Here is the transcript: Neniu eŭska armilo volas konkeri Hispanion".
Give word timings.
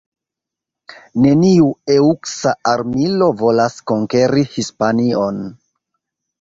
Neniu 1.25 1.67
eŭska 1.97 2.55
armilo 2.73 3.29
volas 3.45 3.79
konkeri 3.95 4.49
Hispanion". 4.59 5.43